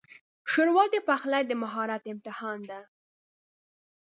ښوروا 0.51 0.83
د 0.93 0.95
پخلي 1.07 1.41
د 1.47 1.51
مهارت 1.61 2.03
امتحان 2.13 2.59
ده. 2.69 2.79